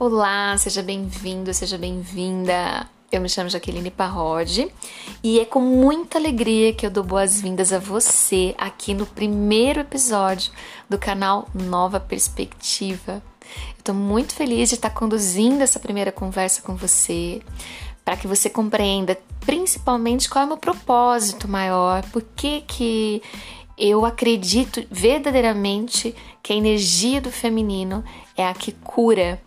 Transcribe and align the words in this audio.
Olá, 0.00 0.56
seja 0.56 0.80
bem-vindo, 0.80 1.52
seja 1.52 1.76
bem-vinda. 1.76 2.88
Eu 3.10 3.20
me 3.20 3.28
chamo 3.28 3.50
Jaqueline 3.50 3.90
Parrode 3.90 4.72
e 5.24 5.40
é 5.40 5.44
com 5.44 5.58
muita 5.58 6.18
alegria 6.18 6.72
que 6.72 6.86
eu 6.86 6.90
dou 6.90 7.02
boas-vindas 7.02 7.72
a 7.72 7.80
você 7.80 8.54
aqui 8.56 8.94
no 8.94 9.04
primeiro 9.04 9.80
episódio 9.80 10.52
do 10.88 10.96
canal 10.98 11.48
Nova 11.52 11.98
Perspectiva. 11.98 13.20
Eu 13.40 13.78
estou 13.78 13.92
muito 13.92 14.36
feliz 14.36 14.68
de 14.68 14.76
estar 14.76 14.90
conduzindo 14.90 15.62
essa 15.62 15.80
primeira 15.80 16.12
conversa 16.12 16.62
com 16.62 16.76
você 16.76 17.42
para 18.04 18.16
que 18.16 18.28
você 18.28 18.48
compreenda 18.48 19.18
principalmente 19.40 20.30
qual 20.30 20.42
é 20.42 20.46
o 20.46 20.48
meu 20.50 20.58
propósito 20.58 21.48
maior, 21.48 22.08
por 22.12 22.22
que 22.36 22.60
que 22.60 23.20
eu 23.76 24.04
acredito 24.04 24.80
verdadeiramente 24.88 26.14
que 26.40 26.52
a 26.52 26.56
energia 26.56 27.20
do 27.20 27.32
feminino 27.32 28.04
é 28.36 28.46
a 28.46 28.54
que 28.54 28.70
cura 28.70 29.40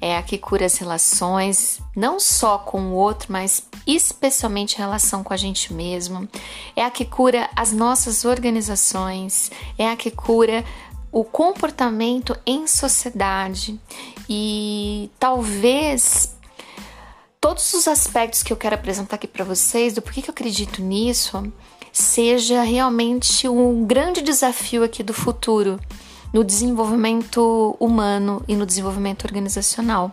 é 0.00 0.16
a 0.16 0.22
que 0.22 0.36
cura 0.38 0.66
as 0.66 0.76
relações, 0.76 1.80
não 1.96 2.20
só 2.20 2.58
com 2.58 2.80
o 2.82 2.94
outro, 2.94 3.32
mas 3.32 3.62
especialmente 3.86 4.76
a 4.76 4.84
relação 4.84 5.22
com 5.22 5.32
a 5.32 5.36
gente 5.36 5.72
mesmo. 5.72 6.28
É 6.76 6.84
a 6.84 6.90
que 6.90 7.04
cura 7.04 7.48
as 7.56 7.72
nossas 7.72 8.24
organizações, 8.24 9.50
é 9.78 9.88
a 9.88 9.96
que 9.96 10.10
cura 10.10 10.64
o 11.10 11.24
comportamento 11.24 12.36
em 12.44 12.66
sociedade 12.66 13.80
e 14.28 15.10
talvez 15.18 16.36
todos 17.40 17.72
os 17.72 17.86
aspectos 17.86 18.42
que 18.42 18.52
eu 18.52 18.56
quero 18.56 18.74
apresentar 18.74 19.16
aqui 19.16 19.28
para 19.28 19.44
vocês 19.44 19.94
do 19.94 20.02
porquê 20.02 20.20
que 20.20 20.28
eu 20.28 20.32
acredito 20.32 20.82
nisso 20.82 21.52
seja 21.92 22.62
realmente 22.62 23.48
um 23.48 23.84
grande 23.84 24.20
desafio 24.20 24.82
aqui 24.82 25.04
do 25.04 25.14
futuro 25.14 25.78
no 26.34 26.42
desenvolvimento 26.42 27.76
humano 27.78 28.42
e 28.48 28.56
no 28.56 28.66
desenvolvimento 28.66 29.24
organizacional. 29.24 30.10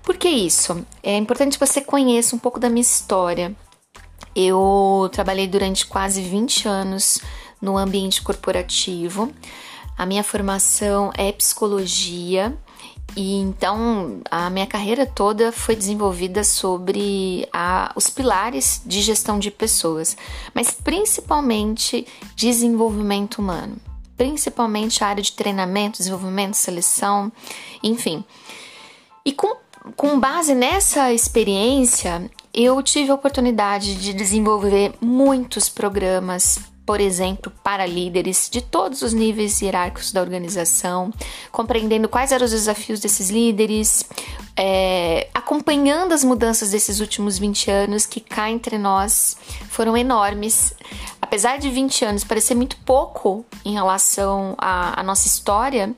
Por 0.00 0.16
que 0.16 0.28
isso? 0.28 0.86
É 1.02 1.16
importante 1.16 1.58
que 1.58 1.66
você 1.66 1.80
conheça 1.80 2.36
um 2.36 2.38
pouco 2.38 2.60
da 2.60 2.70
minha 2.70 2.80
história. 2.80 3.52
Eu 4.36 5.10
trabalhei 5.12 5.48
durante 5.48 5.84
quase 5.84 6.22
20 6.22 6.68
anos 6.68 7.20
no 7.60 7.76
ambiente 7.76 8.22
corporativo. 8.22 9.32
A 9.98 10.06
minha 10.06 10.22
formação 10.22 11.10
é 11.18 11.32
psicologia 11.32 12.56
e 13.16 13.34
então 13.34 14.20
a 14.30 14.48
minha 14.48 14.66
carreira 14.66 15.06
toda 15.06 15.50
foi 15.50 15.74
desenvolvida 15.74 16.44
sobre 16.44 17.48
a, 17.52 17.90
os 17.96 18.08
pilares 18.08 18.80
de 18.86 19.00
gestão 19.00 19.40
de 19.40 19.50
pessoas, 19.50 20.16
mas 20.54 20.70
principalmente 20.70 22.06
desenvolvimento 22.36 23.38
humano 23.38 23.85
principalmente 24.16 25.02
a 25.02 25.08
área 25.08 25.22
de 25.22 25.32
treinamento, 25.32 25.98
desenvolvimento, 25.98 26.54
seleção, 26.54 27.30
enfim. 27.82 28.24
E 29.24 29.32
com, 29.32 29.56
com 29.96 30.18
base 30.18 30.54
nessa 30.54 31.12
experiência, 31.12 32.30
eu 32.54 32.82
tive 32.82 33.10
a 33.10 33.14
oportunidade 33.14 33.96
de 33.96 34.12
desenvolver 34.12 34.94
muitos 35.00 35.68
programas 35.68 36.58
por 36.86 37.00
exemplo, 37.00 37.52
para 37.64 37.84
líderes 37.84 38.48
de 38.48 38.62
todos 38.62 39.02
os 39.02 39.12
níveis 39.12 39.60
hierárquicos 39.60 40.12
da 40.12 40.20
organização, 40.20 41.12
compreendendo 41.50 42.08
quais 42.08 42.30
eram 42.30 42.44
os 42.44 42.52
desafios 42.52 43.00
desses 43.00 43.28
líderes, 43.28 44.04
é, 44.56 45.28
acompanhando 45.34 46.12
as 46.12 46.22
mudanças 46.22 46.70
desses 46.70 47.00
últimos 47.00 47.38
20 47.38 47.70
anos 47.72 48.06
que 48.06 48.20
cá 48.20 48.48
entre 48.48 48.78
nós 48.78 49.36
foram 49.68 49.96
enormes. 49.96 50.72
Apesar 51.26 51.58
de 51.58 51.68
20 51.68 52.04
anos 52.04 52.22
parecer 52.22 52.54
muito 52.54 52.76
pouco 52.84 53.44
em 53.64 53.72
relação 53.72 54.54
à, 54.56 55.00
à 55.00 55.02
nossa 55.02 55.26
história, 55.26 55.92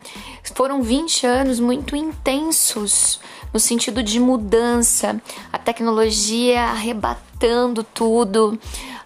foram 0.55 0.81
20 0.81 1.27
anos 1.27 1.61
muito 1.61 1.95
intensos 1.95 3.20
no 3.53 3.61
sentido 3.61 4.02
de 4.02 4.19
mudança, 4.19 5.20
a 5.52 5.58
tecnologia 5.58 6.63
arrebatando 6.63 7.85
tudo, 7.85 8.58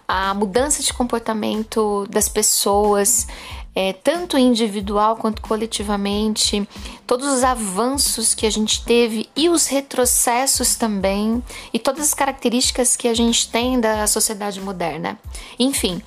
a 0.07 0.33
mudança 0.33 0.81
de 0.81 0.93
comportamento 0.93 2.07
das 2.09 2.29
pessoas, 2.29 3.27
é, 3.75 3.93
tanto 3.93 4.37
individual 4.37 5.15
quanto 5.15 5.41
coletivamente, 5.41 6.67
todos 7.07 7.27
os 7.27 7.43
avanços 7.43 8.33
que 8.33 8.45
a 8.45 8.51
gente 8.51 8.83
teve 8.83 9.29
e 9.35 9.49
os 9.49 9.67
retrocessos 9.67 10.75
também, 10.75 11.43
e 11.73 11.79
todas 11.79 12.03
as 12.03 12.13
características 12.13 12.95
que 12.95 13.07
a 13.07 13.13
gente 13.13 13.49
tem 13.49 13.79
da 13.79 14.05
sociedade 14.07 14.61
moderna. 14.61 15.17
Enfim, 15.57 16.01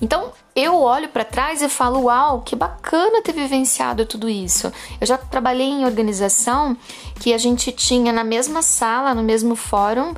então 0.00 0.32
eu 0.54 0.80
olho 0.80 1.08
para 1.08 1.24
trás 1.24 1.62
e 1.62 1.68
falo: 1.68 2.04
Uau, 2.04 2.42
que 2.42 2.56
bacana 2.56 3.22
ter 3.22 3.32
vivenciado 3.32 4.06
tudo 4.06 4.28
isso. 4.28 4.72
Eu 5.00 5.06
já 5.06 5.18
trabalhei 5.18 5.68
em 5.68 5.84
organização 5.84 6.76
que 7.20 7.32
a 7.32 7.38
gente 7.38 7.72
tinha 7.72 8.12
na 8.12 8.24
mesma 8.24 8.62
sala, 8.62 9.14
no 9.14 9.22
mesmo 9.22 9.54
fórum, 9.54 10.14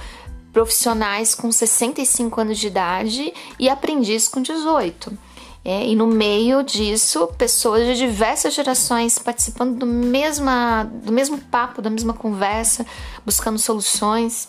profissionais 0.53 1.35
com 1.35 1.51
65 1.51 2.41
anos 2.41 2.59
de 2.59 2.67
idade 2.67 3.33
e 3.59 3.69
aprendiz 3.69 4.29
com 4.29 4.43
18. 4.43 5.17
É, 5.65 5.87
e 5.87 5.95
no 5.95 6.07
meio 6.07 6.63
disso, 6.63 7.27
pessoas 7.37 7.87
de 7.87 7.95
diversas 7.95 8.55
gerações 8.55 9.19
participando 9.19 9.79
do, 9.79 9.87
mesma, 9.87 10.85
do 10.85 11.13
mesmo 11.13 11.39
papo, 11.39 11.83
da 11.83 11.91
mesma 11.91 12.15
conversa, 12.15 12.87
buscando 13.27 13.59
soluções. 13.59 14.49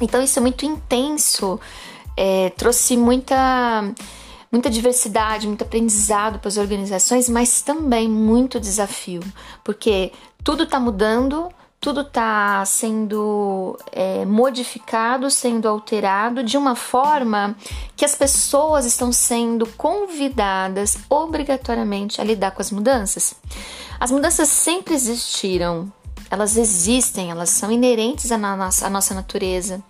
Então, 0.00 0.22
isso 0.22 0.38
é 0.38 0.42
muito 0.42 0.66
intenso, 0.66 1.58
é, 2.16 2.50
trouxe 2.50 2.96
muita, 2.96 3.90
muita 4.52 4.68
diversidade, 4.68 5.46
muito 5.46 5.62
aprendizado 5.62 6.38
para 6.38 6.48
as 6.48 6.58
organizações, 6.58 7.28
mas 7.28 7.62
também 7.62 8.08
muito 8.08 8.60
desafio, 8.60 9.22
porque 9.62 10.12
tudo 10.42 10.64
está 10.64 10.78
mudando 10.78 11.48
tudo 11.84 12.00
está 12.00 12.64
sendo 12.64 13.78
é, 13.92 14.24
modificado, 14.24 15.30
sendo 15.30 15.68
alterado 15.68 16.42
de 16.42 16.56
uma 16.56 16.74
forma 16.74 17.54
que 17.94 18.06
as 18.06 18.14
pessoas 18.14 18.86
estão 18.86 19.12
sendo 19.12 19.66
convidadas 19.66 20.96
obrigatoriamente 21.10 22.22
a 22.22 22.24
lidar 22.24 22.52
com 22.52 22.62
as 22.62 22.70
mudanças. 22.70 23.34
As 24.00 24.10
mudanças 24.10 24.48
sempre 24.48 24.94
existiram, 24.94 25.92
elas 26.30 26.56
existem, 26.56 27.30
elas 27.30 27.50
são 27.50 27.70
inerentes 27.70 28.32
à 28.32 28.38
nossa, 28.38 28.86
à 28.86 28.88
nossa 28.88 29.12
natureza. 29.12 29.84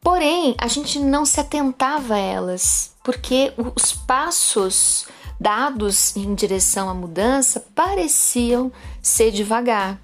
Porém, 0.00 0.54
a 0.56 0.66
gente 0.66 0.98
não 0.98 1.26
se 1.26 1.38
atentava 1.38 2.14
a 2.14 2.18
elas, 2.18 2.94
porque 3.04 3.52
os 3.76 3.92
passos 3.92 5.06
dados 5.38 6.16
em 6.16 6.34
direção 6.34 6.88
à 6.88 6.94
mudança 6.94 7.62
pareciam 7.74 8.72
ser 9.02 9.30
devagar. 9.30 10.00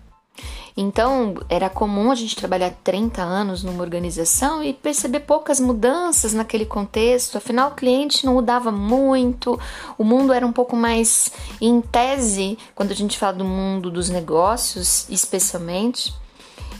Então, 0.80 1.34
era 1.48 1.68
comum 1.68 2.12
a 2.12 2.14
gente 2.14 2.36
trabalhar 2.36 2.70
30 2.84 3.20
anos 3.20 3.64
numa 3.64 3.82
organização 3.82 4.62
e 4.62 4.72
perceber 4.72 5.18
poucas 5.18 5.58
mudanças 5.58 6.32
naquele 6.32 6.64
contexto. 6.64 7.36
Afinal, 7.36 7.70
o 7.70 7.74
cliente 7.74 8.24
não 8.24 8.34
mudava 8.34 8.70
muito, 8.70 9.58
o 9.98 10.04
mundo 10.04 10.32
era 10.32 10.46
um 10.46 10.52
pouco 10.52 10.76
mais 10.76 11.32
em 11.60 11.80
tese, 11.80 12.56
quando 12.76 12.92
a 12.92 12.94
gente 12.94 13.18
fala 13.18 13.32
do 13.32 13.44
mundo 13.44 13.90
dos 13.90 14.08
negócios, 14.08 15.04
especialmente 15.10 16.14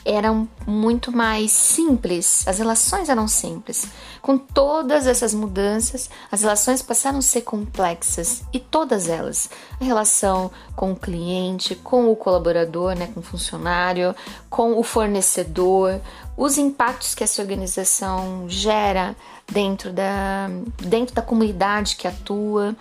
eram 0.08 0.48
muito 0.66 1.14
mais 1.14 1.52
simples, 1.52 2.46
as 2.48 2.58
relações 2.58 3.10
eram 3.10 3.28
simples. 3.28 3.86
Com 4.22 4.38
todas 4.38 5.06
essas 5.06 5.34
mudanças, 5.34 6.08
as 6.32 6.40
relações 6.40 6.80
passaram 6.80 7.18
a 7.18 7.22
ser 7.22 7.42
complexas 7.42 8.42
e 8.52 8.58
todas 8.58 9.08
elas, 9.08 9.50
a 9.78 9.84
relação 9.84 10.50
com 10.74 10.92
o 10.92 10.96
cliente, 10.96 11.74
com 11.74 12.10
o 12.10 12.16
colaborador, 12.16 12.96
né, 12.96 13.08
com 13.12 13.20
o 13.20 13.22
funcionário, 13.22 14.14
com 14.48 14.78
o 14.78 14.82
fornecedor, 14.82 16.00
os 16.36 16.56
impactos 16.56 17.14
que 17.14 17.22
essa 17.22 17.42
organização 17.42 18.46
gera 18.48 19.14
dentro 19.50 19.92
da, 19.92 20.48
dentro 20.78 21.14
da 21.14 21.22
comunidade 21.22 21.96
que 21.96 22.08
atua. 22.08 22.74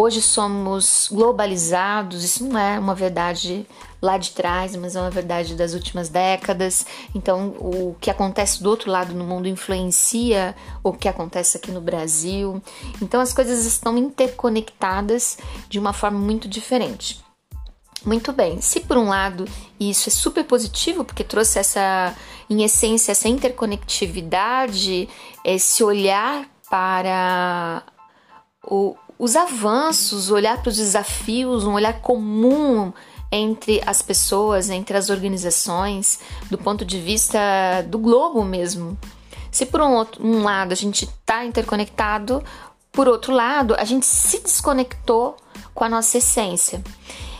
Hoje 0.00 0.22
somos 0.22 1.08
globalizados, 1.10 2.22
isso 2.22 2.46
não 2.46 2.56
é 2.56 2.78
uma 2.78 2.94
verdade 2.94 3.66
lá 4.00 4.16
de 4.16 4.30
trás, 4.30 4.76
mas 4.76 4.94
é 4.94 5.00
uma 5.00 5.10
verdade 5.10 5.56
das 5.56 5.74
últimas 5.74 6.08
décadas. 6.08 6.86
Então, 7.12 7.48
o 7.58 7.96
que 8.00 8.08
acontece 8.08 8.62
do 8.62 8.70
outro 8.70 8.92
lado 8.92 9.12
no 9.12 9.24
mundo 9.24 9.48
influencia 9.48 10.54
o 10.84 10.92
que 10.92 11.08
acontece 11.08 11.56
aqui 11.56 11.72
no 11.72 11.80
Brasil. 11.80 12.62
Então, 13.02 13.20
as 13.20 13.32
coisas 13.32 13.66
estão 13.66 13.98
interconectadas 13.98 15.36
de 15.68 15.80
uma 15.80 15.92
forma 15.92 16.20
muito 16.20 16.46
diferente. 16.46 17.20
Muito 18.06 18.32
bem, 18.32 18.60
se 18.60 18.78
por 18.78 18.96
um 18.96 19.08
lado 19.08 19.46
isso 19.80 20.08
é 20.08 20.12
super 20.12 20.44
positivo, 20.44 21.04
porque 21.04 21.24
trouxe 21.24 21.58
essa, 21.58 22.14
em 22.48 22.62
essência, 22.62 23.10
essa 23.10 23.28
interconectividade, 23.28 25.08
esse 25.44 25.82
olhar 25.82 26.48
para 26.70 27.82
o, 28.64 28.94
os 29.18 29.34
avanços, 29.34 30.30
olhar 30.30 30.62
para 30.62 30.70
os 30.70 30.76
desafios, 30.76 31.64
um 31.64 31.74
olhar 31.74 32.00
comum 32.00 32.92
entre 33.30 33.82
as 33.84 34.00
pessoas, 34.00 34.70
entre 34.70 34.96
as 34.96 35.10
organizações, 35.10 36.20
do 36.50 36.56
ponto 36.56 36.84
de 36.84 37.00
vista 37.00 37.38
do 37.88 37.98
globo 37.98 38.44
mesmo. 38.44 38.96
Se 39.50 39.66
por 39.66 39.80
um, 39.80 39.94
outro, 39.94 40.24
um 40.24 40.42
lado 40.42 40.72
a 40.72 40.76
gente 40.76 41.04
está 41.04 41.44
interconectado, 41.44 42.42
por 42.92 43.08
outro 43.08 43.32
lado 43.32 43.74
a 43.78 43.84
gente 43.84 44.06
se 44.06 44.40
desconectou 44.40 45.36
com 45.74 45.84
a 45.84 45.88
nossa 45.88 46.18
essência. 46.18 46.82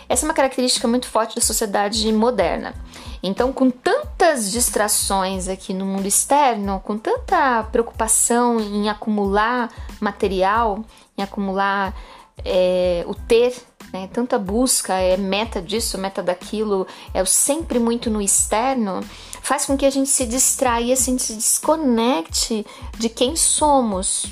Essa 0.09 0.25
é 0.25 0.29
uma 0.29 0.35
característica 0.35 0.89
muito 0.89 1.07
forte 1.07 1.37
da 1.37 1.41
sociedade 1.41 2.11
moderna. 2.13 2.75
Então, 3.23 3.53
com 3.53 3.71
tantas 3.71 4.51
distrações 4.51 5.49
aqui 5.49 5.75
no 5.75 5.85
mundo 5.85 6.07
externo, 6.07 6.81
com 6.85 6.97
tanta 6.97 7.65
preocupação 7.65 8.61
em 8.61 8.89
acumular 8.89 9.71
material, 10.01 10.85
em 11.17 11.23
acumular 11.23 11.95
é, 12.45 13.05
o 13.07 13.15
ter, 13.15 13.55
né, 13.93 14.09
tanta 14.13 14.39
busca, 14.39 14.95
é 14.95 15.17
meta 15.17 15.61
disso, 15.61 15.99
meta 15.99 16.23
daquilo, 16.23 16.87
é 17.13 17.23
o 17.23 17.27
sempre 17.27 17.79
muito 17.79 18.09
no 18.09 18.21
externo, 18.21 19.01
faz 19.43 19.67
com 19.67 19.77
que 19.77 19.87
a 19.87 19.91
gente 19.91 20.09
se 20.09 20.25
distraia, 20.25 20.95
assim, 20.95 21.19
se 21.19 21.35
desconecte 21.35 22.65
de 22.99 23.09
quem 23.09 23.35
somos, 23.35 24.27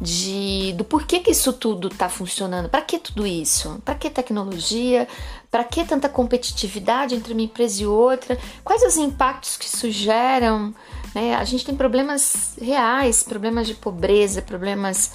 de 0.00 0.74
do 0.76 0.84
porquê 0.84 1.20
que 1.20 1.30
isso 1.30 1.52
tudo 1.52 1.88
está 1.88 2.08
funcionando. 2.08 2.68
Para 2.68 2.82
que 2.82 2.98
tudo 2.98 3.26
isso? 3.26 3.80
Para 3.84 3.94
que 3.94 4.10
tecnologia? 4.10 5.06
Para 5.50 5.64
que 5.64 5.84
tanta 5.84 6.08
competitividade 6.08 7.14
entre 7.14 7.32
uma 7.32 7.42
empresa 7.42 7.82
e 7.82 7.86
outra? 7.86 8.38
Quais 8.64 8.82
os 8.82 8.96
impactos 8.96 9.56
que 9.56 9.66
isso 9.66 9.90
geram? 9.90 10.74
Né? 11.14 11.34
A 11.36 11.44
gente 11.44 11.64
tem 11.64 11.76
problemas 11.76 12.56
reais, 12.60 13.22
problemas 13.22 13.66
de 13.66 13.74
pobreza, 13.74 14.42
problemas 14.42 15.12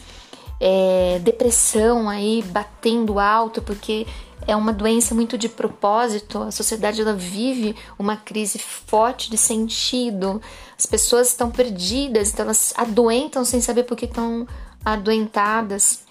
é, 0.60 1.20
depressão 1.22 2.10
aí 2.10 2.44
batendo 2.44 3.20
alto 3.20 3.62
porque 3.62 4.06
é 4.48 4.56
uma 4.56 4.74
doença 4.74 5.14
muito 5.14 5.38
de 5.38 5.50
propósito. 5.50 6.42
A 6.42 6.52
sociedade 6.52 7.02
ela 7.02 7.14
vive 7.14 7.76
uma 7.98 8.16
crise 8.16 8.58
forte 8.58 9.30
de 9.30 9.38
sentido. 9.38 10.42
As 10.78 10.86
pessoas 10.86 11.28
estão 11.28 11.52
perdidas, 11.52 12.32
então 12.32 12.46
elas 12.46 12.74
adoentam 12.78 13.44
sem 13.44 13.62
saber 13.62 13.84
por 13.84 13.98
que 13.98 14.06
estão 14.06 14.48
adoentadas. 14.84 16.04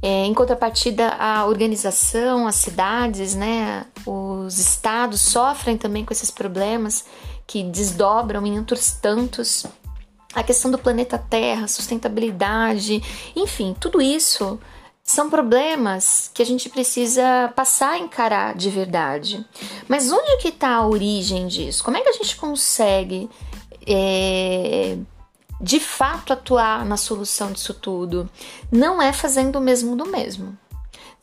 É, 0.00 0.24
em 0.24 0.32
contrapartida, 0.32 1.08
a 1.18 1.44
organização, 1.46 2.46
as 2.46 2.54
cidades, 2.54 3.34
né, 3.34 3.84
os 4.06 4.58
estados 4.58 5.20
sofrem 5.20 5.76
também 5.76 6.04
com 6.04 6.12
esses 6.12 6.30
problemas 6.30 7.04
que 7.46 7.64
desdobram 7.64 8.46
em 8.46 8.58
outros 8.58 8.92
tantos. 8.92 9.66
A 10.34 10.42
questão 10.42 10.70
do 10.70 10.78
planeta 10.78 11.18
Terra, 11.18 11.66
sustentabilidade, 11.66 13.02
enfim, 13.34 13.74
tudo 13.80 14.00
isso 14.00 14.60
são 15.02 15.30
problemas 15.30 16.30
que 16.34 16.42
a 16.42 16.46
gente 16.46 16.68
precisa 16.68 17.50
passar 17.56 17.92
a 17.92 17.98
encarar 17.98 18.54
de 18.54 18.68
verdade. 18.68 19.44
Mas 19.88 20.12
onde 20.12 20.36
que 20.36 20.48
está 20.48 20.76
a 20.76 20.86
origem 20.86 21.46
disso? 21.46 21.82
Como 21.82 21.96
é 21.96 22.02
que 22.02 22.10
a 22.10 22.12
gente 22.12 22.36
consegue 22.36 23.28
é, 23.86 24.98
de 25.60 25.80
fato 25.80 26.32
atuar 26.32 26.84
na 26.84 26.96
solução 26.96 27.52
disso 27.52 27.74
tudo, 27.74 28.28
não 28.70 29.02
é 29.02 29.12
fazendo 29.12 29.56
o 29.56 29.60
mesmo 29.60 29.96
do 29.96 30.06
mesmo. 30.06 30.56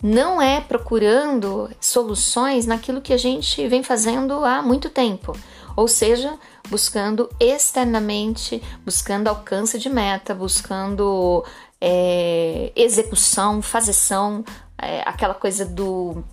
Não 0.03 0.41
é 0.41 0.59
procurando 0.59 1.69
soluções 1.79 2.65
naquilo 2.65 3.01
que 3.01 3.13
a 3.13 3.17
gente 3.17 3.65
vem 3.67 3.81
fazendo 3.81 4.43
há 4.43 4.61
muito 4.61 4.89
tempo. 4.89 5.35
Ou 5.75 5.87
seja, 5.87 6.37
buscando 6.69 7.29
externamente, 7.39 8.61
buscando 8.83 9.27
alcance 9.27 9.79
de 9.79 9.89
meta, 9.89 10.35
buscando 10.35 11.43
é, 11.79 12.71
execução, 12.75 13.61
fazeção, 13.61 14.43
é, 14.77 15.01
aquela 15.05 15.33
coisa 15.33 15.65
do 15.65 16.23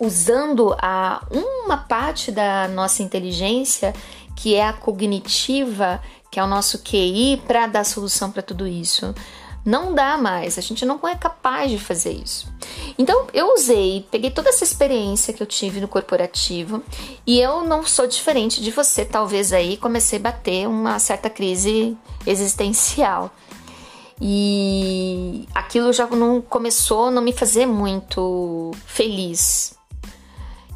usando 0.00 0.74
a 0.80 1.26
uma 1.30 1.76
parte 1.76 2.32
da 2.32 2.66
nossa 2.68 3.02
inteligência 3.02 3.92
que 4.34 4.54
é 4.54 4.66
a 4.66 4.72
cognitiva 4.72 6.00
que 6.30 6.38
é 6.38 6.44
o 6.44 6.46
nosso 6.46 6.78
QI, 6.78 7.42
para 7.46 7.66
dar 7.66 7.84
solução 7.84 8.30
para 8.30 8.42
tudo 8.42 8.66
isso. 8.66 9.14
Não 9.64 9.94
dá 9.94 10.16
mais, 10.16 10.56
a 10.56 10.62
gente 10.62 10.86
não 10.86 10.98
é 11.06 11.14
capaz 11.14 11.70
de 11.70 11.78
fazer 11.78 12.12
isso. 12.12 12.48
Então 12.96 13.26
eu 13.34 13.52
usei, 13.52 14.06
peguei 14.10 14.30
toda 14.30 14.48
essa 14.48 14.64
experiência 14.64 15.34
que 15.34 15.42
eu 15.42 15.46
tive 15.46 15.80
no 15.80 15.88
corporativo 15.88 16.82
e 17.26 17.38
eu 17.38 17.62
não 17.64 17.84
sou 17.84 18.06
diferente 18.06 18.62
de 18.62 18.70
você, 18.70 19.04
talvez 19.04 19.52
aí 19.52 19.76
comecei 19.76 20.18
a 20.18 20.22
bater 20.22 20.66
uma 20.66 20.98
certa 20.98 21.28
crise 21.28 21.96
existencial. 22.26 23.30
E 24.20 25.46
aquilo 25.54 25.92
já 25.92 26.06
não 26.06 26.40
começou 26.40 27.06
a 27.06 27.10
não 27.10 27.22
me 27.22 27.32
fazer 27.32 27.66
muito 27.66 28.70
feliz. 28.86 29.79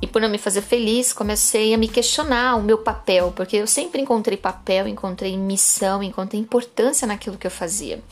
E 0.02 0.06
por 0.06 0.20
não 0.20 0.28
me 0.28 0.38
fazer 0.38 0.60
feliz, 0.60 1.12
comecei 1.12 1.72
a 1.72 1.78
me 1.78 1.88
questionar 1.88 2.56
o 2.56 2.62
meu 2.62 2.78
papel, 2.78 3.32
porque 3.34 3.56
eu 3.56 3.66
sempre 3.66 4.00
encontrei 4.00 4.36
papel, 4.36 4.86
encontrei 4.88 5.36
missão, 5.36 6.02
encontrei 6.02 6.40
importância 6.40 7.06
naquilo 7.06 7.38
que 7.38 7.46
eu 7.46 7.50
fazia. 7.50 8.02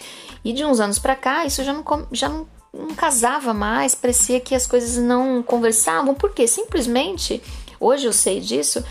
E 0.44 0.52
de 0.52 0.64
uns 0.64 0.80
anos 0.80 0.98
para 0.98 1.14
cá, 1.14 1.44
isso 1.44 1.62
já 1.62 1.72
não, 1.72 1.84
já 2.10 2.28
não, 2.28 2.46
não 2.72 2.94
casava 2.94 3.52
mais, 3.52 3.94
parecia 3.94 4.40
que 4.40 4.54
as 4.54 4.66
coisas 4.66 4.96
não 5.02 5.42
conversavam, 5.42 6.14
porque 6.14 6.46
simplesmente, 6.46 7.42
hoje 7.78 8.06
eu 8.06 8.12
sei 8.12 8.40
disso, 8.40 8.82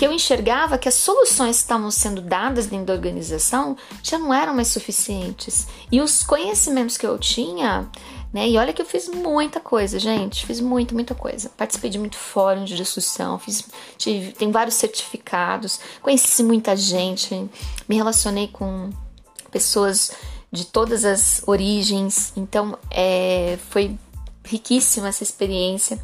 que 0.00 0.06
eu 0.06 0.12
enxergava 0.12 0.78
que 0.78 0.88
as 0.88 0.94
soluções 0.94 1.56
que 1.56 1.62
estavam 1.62 1.90
sendo 1.90 2.22
dadas 2.22 2.66
dentro 2.66 2.86
da 2.86 2.94
organização 2.94 3.76
já 4.02 4.18
não 4.18 4.32
eram 4.32 4.54
mais 4.54 4.68
suficientes. 4.68 5.66
E 5.92 6.00
os 6.00 6.22
conhecimentos 6.22 6.96
que 6.96 7.06
eu 7.06 7.18
tinha 7.18 7.86
né? 8.32 8.48
E 8.48 8.56
olha 8.56 8.72
que 8.72 8.80
eu 8.80 8.86
fiz 8.86 9.08
muita 9.08 9.60
coisa, 9.60 9.98
gente, 9.98 10.46
fiz 10.46 10.60
muita, 10.60 10.94
muita 10.94 11.14
coisa. 11.14 11.50
Participei 11.56 11.90
de 11.90 11.98
muito 11.98 12.16
fórum 12.16 12.64
de 12.64 12.76
discussão, 12.76 13.38
fiz, 13.38 13.64
tive, 13.98 14.32
tem 14.32 14.50
vários 14.50 14.76
certificados, 14.76 15.80
conheci 16.00 16.42
muita 16.42 16.76
gente, 16.76 17.34
me 17.88 17.96
relacionei 17.96 18.48
com 18.48 18.90
pessoas 19.50 20.12
de 20.52 20.64
todas 20.64 21.04
as 21.04 21.42
origens, 21.46 22.32
então 22.36 22.78
é, 22.90 23.58
foi 23.68 23.96
riquíssima 24.44 25.08
essa 25.08 25.22
experiência. 25.22 26.00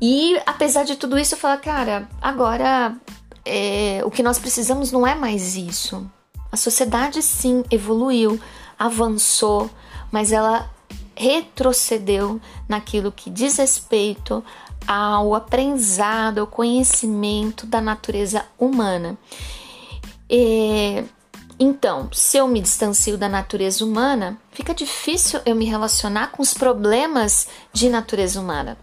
E 0.00 0.40
apesar 0.46 0.84
de 0.84 0.96
tudo 0.96 1.18
isso, 1.18 1.34
eu 1.34 1.38
falo, 1.38 1.60
cara, 1.60 2.08
agora 2.20 2.96
é, 3.44 4.00
o 4.04 4.10
que 4.10 4.22
nós 4.22 4.38
precisamos 4.38 4.92
não 4.92 5.06
é 5.06 5.14
mais 5.14 5.56
isso. 5.56 6.08
A 6.50 6.56
sociedade 6.56 7.20
sim 7.22 7.64
evoluiu, 7.70 8.40
avançou, 8.78 9.68
mas 10.10 10.32
ela 10.32 10.70
retrocedeu 11.18 12.40
naquilo 12.68 13.10
que 13.10 13.28
diz 13.28 13.58
respeito 13.58 14.42
ao 14.86 15.34
aprendizado, 15.34 16.38
ao 16.38 16.46
conhecimento 16.46 17.66
da 17.66 17.80
natureza 17.80 18.44
humana. 18.58 19.18
E, 20.30 21.04
então, 21.58 22.08
se 22.12 22.36
eu 22.36 22.46
me 22.46 22.60
distancio 22.60 23.18
da 23.18 23.28
natureza 23.28 23.84
humana, 23.84 24.38
fica 24.52 24.72
difícil 24.72 25.40
eu 25.44 25.56
me 25.56 25.64
relacionar 25.64 26.28
com 26.28 26.40
os 26.40 26.54
problemas 26.54 27.48
de 27.72 27.88
natureza 27.88 28.40
humana. 28.40 28.78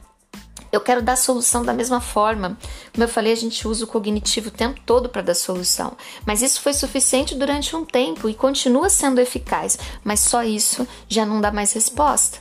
Eu 0.76 0.82
quero 0.82 1.02
dar 1.02 1.16
solução 1.16 1.64
da 1.64 1.74
mesma 1.74 2.02
forma. 2.02 2.58
Como 2.94 3.04
eu 3.04 3.08
falei, 3.08 3.32
a 3.32 3.38
gente 3.38 3.66
usa 3.68 3.86
o 3.86 3.88
cognitivo 3.88 4.50
o 4.50 4.52
tempo 4.52 4.80
todo 4.86 5.08
para 5.08 5.22
dar 5.22 5.34
solução. 5.34 5.94
Mas 6.26 6.42
isso 6.42 6.62
foi 6.62 6.74
suficiente 6.74 7.34
durante 7.34 7.76
um 7.76 7.86
tempo 7.86 8.28
e 8.28 8.34
continua 8.34 8.90
sendo 8.90 9.22
eficaz, 9.22 9.80
mas 10.04 10.20
só 10.20 10.44
isso 10.44 10.86
já 11.08 11.26
não 11.26 11.40
dá 11.40 11.52
mais 11.52 11.72
resposta. 11.72 12.40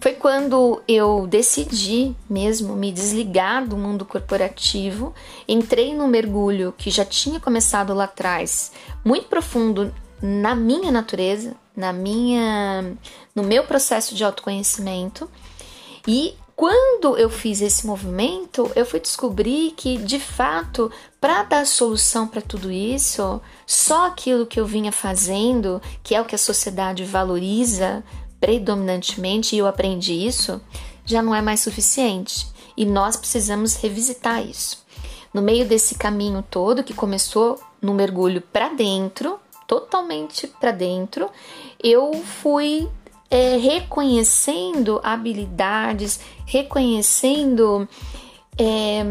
Foi 0.00 0.12
quando 0.12 0.82
eu 0.86 1.26
decidi 1.26 2.14
mesmo 2.30 2.74
me 2.74 2.92
desligar 2.92 3.66
do 3.66 3.76
mundo 3.76 4.04
corporativo, 4.04 5.14
entrei 5.46 5.94
no 5.94 6.06
mergulho 6.08 6.72
que 6.78 6.90
já 6.90 7.04
tinha 7.04 7.40
começado 7.40 7.92
lá 7.92 8.04
atrás, 8.04 8.72
muito 9.04 9.28
profundo 9.28 9.92
na 10.22 10.54
minha 10.54 10.90
natureza, 10.90 11.54
na 11.76 11.92
minha 11.92 12.96
no 13.34 13.42
meu 13.42 13.64
processo 13.64 14.14
de 14.14 14.24
autoconhecimento 14.24 15.28
e 16.06 16.34
quando 16.56 17.18
eu 17.18 17.28
fiz 17.28 17.60
esse 17.60 17.86
movimento, 17.86 18.72
eu 18.74 18.86
fui 18.86 18.98
descobrir 18.98 19.72
que, 19.76 19.98
de 19.98 20.18
fato, 20.18 20.90
para 21.20 21.42
dar 21.42 21.66
solução 21.66 22.26
para 22.26 22.40
tudo 22.40 22.72
isso, 22.72 23.42
só 23.66 24.06
aquilo 24.06 24.46
que 24.46 24.58
eu 24.58 24.64
vinha 24.64 24.90
fazendo, 24.90 25.82
que 26.02 26.14
é 26.14 26.20
o 26.20 26.24
que 26.24 26.34
a 26.34 26.38
sociedade 26.38 27.04
valoriza 27.04 28.02
predominantemente, 28.40 29.54
e 29.54 29.58
eu 29.58 29.66
aprendi 29.66 30.14
isso, 30.14 30.58
já 31.04 31.20
não 31.20 31.34
é 31.34 31.42
mais 31.42 31.60
suficiente. 31.60 32.48
E 32.74 32.86
nós 32.86 33.16
precisamos 33.16 33.74
revisitar 33.76 34.42
isso. 34.42 34.82
No 35.34 35.42
meio 35.42 35.66
desse 35.66 35.96
caminho 35.96 36.42
todo, 36.50 36.82
que 36.82 36.94
começou 36.94 37.60
no 37.82 37.92
mergulho 37.92 38.40
para 38.40 38.70
dentro, 38.70 39.38
totalmente 39.66 40.46
para 40.46 40.70
dentro, 40.70 41.28
eu 41.82 42.14
fui 42.24 42.88
é, 43.30 43.56
reconhecendo 43.56 45.00
habilidades, 45.02 46.20
reconhecendo 46.44 47.88
é, 48.58 49.02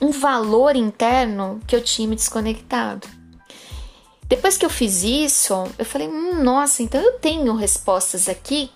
um 0.00 0.10
valor 0.10 0.76
interno 0.76 1.60
que 1.66 1.74
eu 1.74 1.82
tinha 1.82 2.08
me 2.08 2.16
desconectado. 2.16 3.06
Depois 4.26 4.56
que 4.56 4.64
eu 4.64 4.70
fiz 4.70 5.02
isso, 5.02 5.54
eu 5.78 5.84
falei: 5.84 6.08
hum, 6.08 6.42
nossa, 6.42 6.82
então 6.82 7.00
eu 7.00 7.18
tenho 7.18 7.54
respostas 7.54 8.28
aqui 8.28 8.70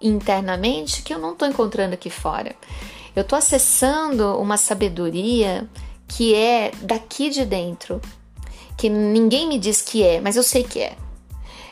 internamente 0.00 1.02
que 1.02 1.12
eu 1.12 1.18
não 1.18 1.32
estou 1.32 1.48
encontrando 1.48 1.94
aqui 1.94 2.08
fora. 2.08 2.54
Eu 3.14 3.22
estou 3.22 3.36
acessando 3.36 4.38
uma 4.38 4.56
sabedoria 4.56 5.68
que 6.06 6.34
é 6.34 6.70
daqui 6.80 7.28
de 7.28 7.44
dentro, 7.44 8.00
que 8.76 8.88
ninguém 8.88 9.46
me 9.46 9.58
diz 9.58 9.82
que 9.82 10.02
é, 10.02 10.20
mas 10.20 10.36
eu 10.36 10.42
sei 10.42 10.62
que 10.62 10.80
é. 10.80 10.96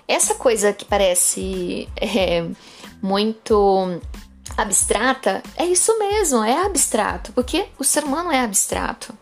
Essa 0.08 0.34
coisa 0.34 0.72
que 0.72 0.84
parece 0.84 1.88
é, 1.96 2.46
muito 3.02 4.00
abstrata, 4.56 5.42
é 5.56 5.64
isso 5.64 5.98
mesmo, 5.98 6.42
é 6.44 6.64
abstrato, 6.64 7.32
porque 7.32 7.66
o 7.78 7.84
ser 7.84 8.04
humano 8.04 8.30
é 8.30 8.40
abstrato. 8.40 9.12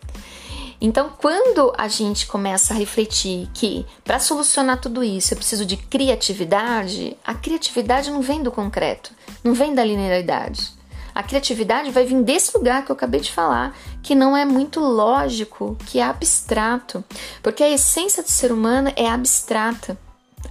Então, 0.79 1.11
quando 1.17 1.73
a 1.77 1.87
gente 1.87 2.27
começa 2.27 2.73
a 2.73 2.77
refletir 2.77 3.49
que 3.53 3.85
para 4.03 4.19
solucionar 4.19 4.79
tudo 4.79 5.03
isso 5.03 5.33
eu 5.33 5.37
preciso 5.37 5.65
de 5.65 5.77
criatividade, 5.77 7.17
a 7.25 7.33
criatividade 7.33 8.11
não 8.11 8.21
vem 8.21 8.43
do 8.43 8.51
concreto, 8.51 9.11
não 9.43 9.53
vem 9.53 9.73
da 9.73 9.83
linearidade. 9.83 10.73
A 11.13 11.23
criatividade 11.23 11.91
vai 11.91 12.05
vir 12.05 12.21
desse 12.21 12.55
lugar 12.55 12.83
que 12.83 12.91
eu 12.91 12.95
acabei 12.95 13.21
de 13.21 13.31
falar, 13.31 13.75
que 14.03 14.13
não 14.13 14.35
é 14.35 14.43
muito 14.43 14.81
lógico, 14.81 15.77
que 15.85 15.99
é 15.99 16.03
abstrato, 16.03 17.03
porque 17.41 17.63
a 17.63 17.69
essência 17.69 18.21
do 18.21 18.29
ser 18.29 18.51
humano 18.51 18.91
é 18.97 19.07
abstrata. 19.07 19.97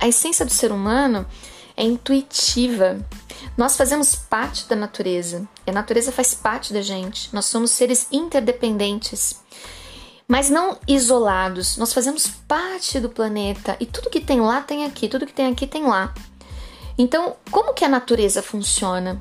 A 0.00 0.08
essência 0.08 0.44
do 0.44 0.52
ser 0.52 0.72
humano 0.72 1.26
é 1.76 1.84
intuitiva. 1.84 2.98
Nós 3.56 3.76
fazemos 3.76 4.14
parte 4.14 4.68
da 4.68 4.76
natureza, 4.76 5.46
e 5.66 5.70
a 5.70 5.74
natureza 5.74 6.12
faz 6.12 6.34
parte 6.34 6.72
da 6.72 6.82
gente. 6.82 7.34
Nós 7.34 7.46
somos 7.46 7.70
seres 7.70 8.06
interdependentes 8.10 9.42
mas 10.26 10.48
não 10.48 10.78
isolados. 10.88 11.76
Nós 11.76 11.92
fazemos 11.92 12.26
parte 12.26 12.98
do 12.98 13.08
planeta 13.08 13.76
e 13.78 13.86
tudo 13.86 14.10
que 14.10 14.20
tem 14.20 14.40
lá 14.40 14.60
tem 14.60 14.84
aqui, 14.84 15.08
tudo 15.08 15.26
que 15.26 15.32
tem 15.32 15.46
aqui 15.46 15.66
tem 15.66 15.84
lá. 15.84 16.14
Então, 16.96 17.36
como 17.50 17.74
que 17.74 17.84
a 17.84 17.88
natureza 17.88 18.42
funciona? 18.42 19.20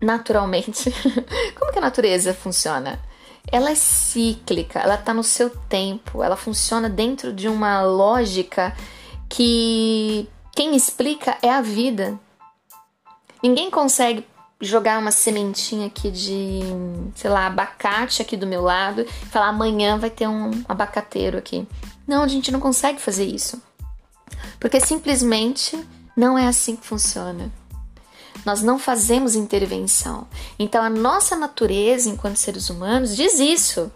Naturalmente. 0.00 0.90
como 1.58 1.72
que 1.72 1.78
a 1.78 1.82
natureza 1.82 2.34
funciona? 2.34 3.00
Ela 3.50 3.70
é 3.70 3.74
cíclica, 3.74 4.78
ela 4.78 4.94
está 4.94 5.12
no 5.12 5.24
seu 5.24 5.50
tempo, 5.50 6.22
ela 6.22 6.36
funciona 6.36 6.88
dentro 6.88 7.32
de 7.32 7.48
uma 7.48 7.82
lógica 7.82 8.76
que 9.32 10.28
quem 10.54 10.76
explica 10.76 11.38
é 11.40 11.50
a 11.50 11.62
vida. 11.62 12.20
Ninguém 13.42 13.70
consegue 13.70 14.26
jogar 14.60 14.98
uma 14.98 15.10
sementinha 15.10 15.86
aqui 15.86 16.10
de, 16.10 16.60
sei 17.14 17.30
lá, 17.30 17.46
abacate 17.46 18.20
aqui 18.20 18.36
do 18.36 18.46
meu 18.46 18.60
lado 18.60 19.00
e 19.00 19.26
falar 19.26 19.48
amanhã 19.48 19.98
vai 19.98 20.10
ter 20.10 20.28
um 20.28 20.50
abacateiro 20.68 21.38
aqui. 21.38 21.66
Não, 22.06 22.22
a 22.22 22.28
gente 22.28 22.52
não 22.52 22.60
consegue 22.60 23.00
fazer 23.00 23.24
isso. 23.24 23.60
Porque 24.60 24.78
simplesmente 24.78 25.82
não 26.14 26.36
é 26.36 26.46
assim 26.46 26.76
que 26.76 26.86
funciona. 26.86 27.50
Nós 28.44 28.60
não 28.60 28.78
fazemos 28.78 29.34
intervenção. 29.34 30.26
Então 30.58 30.84
a 30.84 30.90
nossa 30.90 31.34
natureza 31.34 32.10
enquanto 32.10 32.36
seres 32.36 32.68
humanos 32.68 33.16
diz 33.16 33.40
isso. 33.40 33.90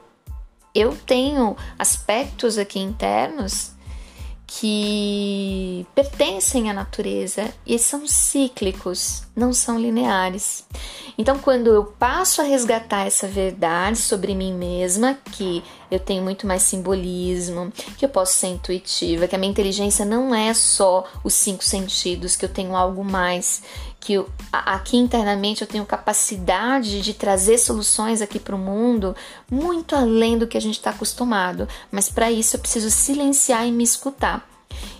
Eu 0.74 0.96
tenho 1.06 1.56
aspectos 1.78 2.56
aqui 2.56 2.78
internos 2.78 3.75
que 4.46 5.84
pertencem 5.94 6.70
à 6.70 6.72
natureza 6.72 7.52
e 7.66 7.78
são 7.78 8.06
cíclicos, 8.06 9.22
não 9.34 9.52
são 9.52 9.78
lineares. 9.78 10.64
Então, 11.18 11.38
quando 11.38 11.68
eu 11.68 11.84
passo 11.84 12.40
a 12.40 12.44
resgatar 12.44 13.06
essa 13.06 13.26
verdade 13.26 13.98
sobre 13.98 14.34
mim 14.34 14.54
mesma, 14.54 15.18
que 15.32 15.64
eu 15.90 15.98
tenho 15.98 16.22
muito 16.22 16.46
mais 16.46 16.62
simbolismo, 16.62 17.72
que 17.96 18.04
eu 18.04 18.08
posso 18.08 18.34
ser 18.34 18.48
intuitiva, 18.48 19.28
que 19.28 19.34
a 19.34 19.38
minha 19.38 19.50
inteligência 19.50 20.04
não 20.04 20.34
é 20.34 20.52
só 20.52 21.04
os 21.22 21.34
cinco 21.34 21.64
sentidos, 21.64 22.36
que 22.36 22.44
eu 22.44 22.48
tenho 22.48 22.74
algo 22.74 23.04
mais, 23.04 23.62
que 24.00 24.14
eu, 24.14 24.28
aqui 24.52 24.96
internamente 24.96 25.62
eu 25.62 25.66
tenho 25.66 25.84
capacidade 25.84 27.00
de 27.00 27.12
trazer 27.12 27.58
soluções 27.58 28.22
aqui 28.22 28.38
para 28.38 28.54
o 28.54 28.58
mundo 28.58 29.16
muito 29.50 29.96
além 29.96 30.38
do 30.38 30.46
que 30.46 30.56
a 30.56 30.60
gente 30.60 30.78
está 30.78 30.90
acostumado. 30.90 31.68
Mas 31.90 32.08
para 32.08 32.30
isso 32.30 32.54
eu 32.54 32.60
preciso 32.60 32.90
silenciar 32.90 33.66
e 33.66 33.72
me 33.72 33.82
escutar. 33.82 34.48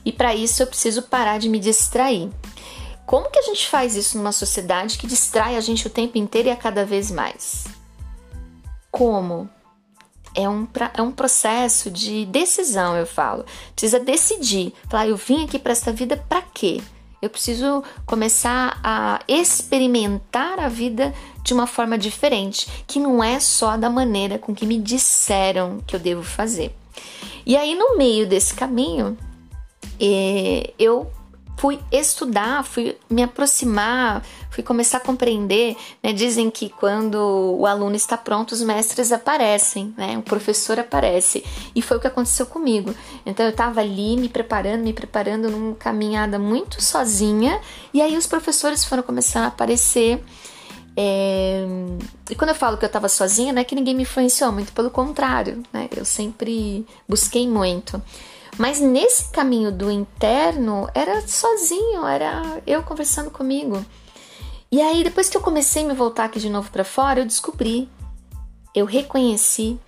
E 0.05 0.11
para 0.13 0.35
isso 0.35 0.63
eu 0.63 0.67
preciso 0.67 1.03
parar 1.03 1.39
de 1.39 1.49
me 1.49 1.61
distrair. 1.61 2.31
Como 3.07 3.31
que 3.31 3.39
a 3.39 3.43
gente 3.43 3.69
faz 3.69 3.95
isso 3.95 4.19
numa 4.19 4.33
sociedade 4.33 4.99
que 4.99 5.07
distrai 5.07 5.57
a 5.57 5.61
gente 5.61 5.87
o 5.87 5.91
tempo 5.91 6.19
inteiro 6.19 6.49
e 6.49 6.51
a 6.51 6.57
cada 6.57 6.85
vez 6.85 7.09
mais? 7.09 7.65
Como? 8.91 9.49
É 10.37 10.49
um, 10.49 10.69
é 10.95 11.01
um 11.01 11.11
processo 11.11 11.91
de 11.91 12.27
decisão, 12.27 12.95
eu 12.95 13.07
falo. 13.07 13.45
Precisa 13.75 13.99
decidir. 13.99 14.75
Falar, 14.91 15.09
eu 15.09 15.17
vim 15.17 15.45
aqui 15.45 15.59
para 15.59 15.73
essa 15.73 15.91
vida 15.91 16.17
para 16.29 16.43
quê? 16.43 16.83
Eu 17.23 17.31
preciso 17.31 17.83
começar 18.05 18.79
a 18.85 19.21
experimentar 19.27 20.61
a 20.61 20.69
vida 20.69 21.15
de 21.43 21.55
uma 21.55 21.67
forma 21.67 21.97
diferente, 21.97 22.69
que 22.87 22.99
não 22.99 23.25
é 23.25 23.41
só 23.41 23.77
da 23.79 23.89
maneira 23.89 24.39
com 24.39 24.55
que 24.55 24.67
me 24.67 24.79
disseram 24.79 25.81
que 25.87 25.97
eu 25.97 26.01
devo 26.01 26.23
fazer. 26.23 26.77
E 27.47 27.57
aí, 27.57 27.75
no 27.75 27.97
meio 27.97 28.29
desse 28.29 28.55
caminho, 28.55 29.17
eh, 29.99 30.75
eu 30.79 31.11
fui 31.57 31.81
estudar, 31.91 32.63
fui 32.65 32.97
me 33.09 33.23
aproximar, 33.23 34.23
fui 34.51 34.63
começar 34.63 34.99
a 34.99 35.01
compreender. 35.01 35.77
Né? 36.03 36.13
Dizem 36.13 36.51
que 36.51 36.69
quando 36.69 37.17
o 37.59 37.67
aluno 37.67 37.97
está 37.97 38.17
pronto, 38.17 38.53
os 38.53 38.63
mestres 38.63 39.11
aparecem, 39.11 39.95
né? 39.97 40.19
o 40.19 40.23
professor 40.23 40.79
aparece. 40.79 41.45
E 41.75 41.81
foi 41.81 41.97
o 41.97 42.01
que 42.01 42.07
aconteceu 42.07 42.47
comigo. 42.47 42.95
Então 43.25 43.45
eu 43.45 43.51
estava 43.51 43.81
ali 43.81 44.17
me 44.17 44.29
preparando, 44.29 44.83
me 44.83 44.93
preparando 44.93 45.51
numa 45.51 45.75
caminhada 45.75 46.39
muito 46.39 46.83
sozinha, 46.83 47.61
e 47.93 48.01
aí 48.03 48.17
os 48.17 48.27
professores 48.27 48.85
foram 48.85 49.03
começando 49.03 49.45
a 49.45 49.49
aparecer. 49.49 50.23
É... 50.97 51.65
E 52.31 52.35
quando 52.35 52.51
eu 52.51 52.55
falo 52.55 52.77
que 52.77 52.85
eu 52.85 52.89
estava 52.89 53.09
sozinha, 53.09 53.53
não 53.53 53.61
é 53.61 53.65
que 53.65 53.75
ninguém 53.75 53.95
me 53.95 54.03
influenciou, 54.03 54.53
muito 54.53 54.73
pelo 54.73 54.91
contrário, 54.91 55.63
né? 55.73 55.89
eu 55.95 56.05
sempre 56.05 56.87
busquei 57.09 57.49
muito. 57.49 58.01
Mas 58.59 58.81
nesse 58.81 59.31
caminho 59.31 59.71
do 59.71 59.91
interno 59.91 60.89
era 60.95 61.27
sozinho, 61.27 62.07
era 62.07 62.63
eu 62.67 62.83
conversando 62.83 63.31
comigo. 63.31 63.85
E 64.71 64.81
aí 64.81 65.05
depois 65.05 65.29
que 65.29 65.37
eu 65.37 65.43
comecei 65.43 65.85
a 65.85 65.89
me 65.89 65.95
voltar 65.95 66.25
aqui 66.25 66.41
de 66.41 66.49
novo 66.49 66.71
para 66.71 66.85
fora, 66.85 67.21
eu 67.21 67.27
descobri, 67.27 67.89
eu 68.75 68.85
reconheci 68.85 69.79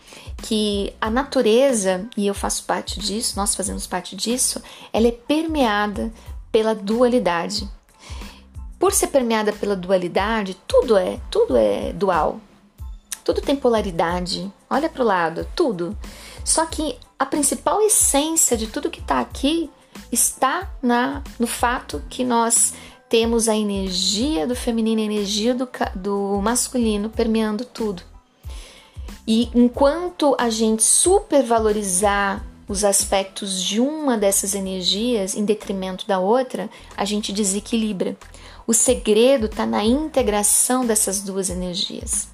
que 0.42 0.94
a 1.00 1.10
natureza, 1.10 2.06
e 2.16 2.26
eu 2.26 2.34
faço 2.34 2.64
parte 2.64 2.98
disso, 3.00 3.34
nós 3.36 3.54
fazemos 3.54 3.86
parte 3.86 4.14
disso, 4.14 4.62
ela 4.92 5.08
é 5.08 5.12
permeada 5.12 6.12
pela 6.52 6.74
dualidade. 6.74 7.68
Por 8.78 8.92
ser 8.92 9.08
permeada 9.08 9.52
pela 9.52 9.74
dualidade, 9.74 10.56
tudo 10.66 10.96
é, 10.96 11.18
tudo 11.30 11.56
é 11.56 11.92
dual. 11.92 12.40
Tudo 13.24 13.42
tem 13.42 13.56
polaridade. 13.56 14.50
Olha 14.70 14.88
para 14.88 15.02
o 15.02 15.06
lado, 15.06 15.46
tudo. 15.54 15.96
Só 16.48 16.64
que 16.64 16.98
a 17.18 17.26
principal 17.26 17.82
essência 17.82 18.56
de 18.56 18.68
tudo 18.68 18.88
que 18.88 19.00
está 19.00 19.20
aqui 19.20 19.68
está 20.10 20.72
na, 20.82 21.22
no 21.38 21.46
fato 21.46 22.02
que 22.08 22.24
nós 22.24 22.72
temos 23.06 23.50
a 23.50 23.54
energia 23.54 24.46
do 24.46 24.56
feminino, 24.56 25.02
a 25.02 25.04
energia 25.04 25.54
do, 25.54 25.68
do 25.94 26.40
masculino 26.40 27.10
permeando 27.10 27.66
tudo. 27.66 28.02
E 29.26 29.50
enquanto 29.54 30.34
a 30.38 30.48
gente 30.48 30.82
supervalorizar 30.82 32.42
os 32.66 32.82
aspectos 32.82 33.62
de 33.62 33.78
uma 33.78 34.16
dessas 34.16 34.54
energias 34.54 35.34
em 35.34 35.44
detrimento 35.44 36.08
da 36.08 36.18
outra, 36.18 36.70
a 36.96 37.04
gente 37.04 37.30
desequilibra. 37.30 38.16
O 38.66 38.72
segredo 38.72 39.44
está 39.44 39.66
na 39.66 39.84
integração 39.84 40.86
dessas 40.86 41.20
duas 41.20 41.50
energias. 41.50 42.30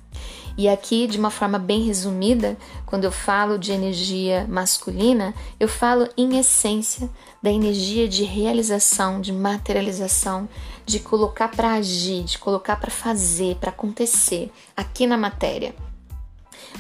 E 0.57 0.69
aqui, 0.69 1.09
de 1.09 1.19
uma 1.19 1.31
forma 1.31 1.59
bem 1.59 1.83
resumida, 1.83 2.57
quando 2.87 3.05
eu 3.05 3.11
falo 3.11 3.59
de 3.59 3.73
energia 3.73 4.47
masculina, 4.49 5.35
eu 5.59 5.69
falo 5.69 6.09
em 6.17 6.39
essência 6.39 7.11
da 7.43 7.51
energia 7.51 8.09
de 8.09 8.23
realização, 8.23 9.21
de 9.21 9.33
materialização, 9.33 10.49
de 10.87 11.01
colocar 11.01 11.49
para 11.49 11.73
agir, 11.73 12.23
de 12.23 12.39
colocar 12.39 12.77
para 12.77 12.91
fazer, 12.91 13.57
para 13.57 13.71
acontecer 13.71 14.53
aqui 14.77 15.07
na 15.07 15.17
matéria. 15.17 15.75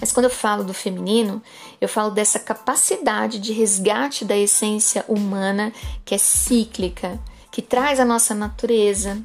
Mas 0.00 0.12
quando 0.12 0.25
eu 0.25 0.31
falo 0.31 0.62
do 0.62 0.75
feminino, 0.75 1.43
eu 1.81 1.88
falo 1.88 2.11
dessa 2.11 2.38
capacidade 2.38 3.38
de 3.40 3.52
resgate 3.52 4.25
da 4.25 4.37
essência 4.37 5.04
humana 5.09 5.73
que 6.04 6.14
é 6.14 6.19
cíclica, 6.19 7.19
que 7.50 7.62
traz 7.62 7.99
a 7.99 8.04
nossa 8.04 8.35
natureza, 8.35 9.21